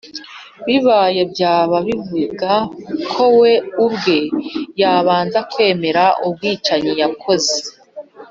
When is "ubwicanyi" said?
6.25-6.91